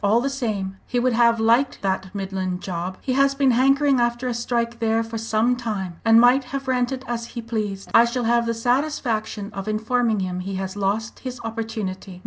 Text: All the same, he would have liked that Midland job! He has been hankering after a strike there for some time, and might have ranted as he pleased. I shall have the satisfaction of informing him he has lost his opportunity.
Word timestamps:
All 0.03 0.19
the 0.19 0.31
same, 0.31 0.77
he 0.87 0.97
would 0.99 1.13
have 1.13 1.39
liked 1.39 1.83
that 1.83 2.09
Midland 2.11 2.61
job! 2.63 2.97
He 3.01 3.13
has 3.13 3.35
been 3.35 3.51
hankering 3.51 3.99
after 3.99 4.27
a 4.27 4.33
strike 4.33 4.79
there 4.79 5.03
for 5.03 5.19
some 5.19 5.55
time, 5.55 5.97
and 6.03 6.19
might 6.19 6.45
have 6.45 6.67
ranted 6.67 7.05
as 7.07 7.25
he 7.37 7.39
pleased. 7.43 7.91
I 7.93 8.05
shall 8.05 8.23
have 8.23 8.47
the 8.47 8.55
satisfaction 8.55 9.51
of 9.53 9.67
informing 9.67 10.21
him 10.21 10.39
he 10.39 10.55
has 10.55 10.75
lost 10.75 11.19
his 11.19 11.39
opportunity. 11.43 12.19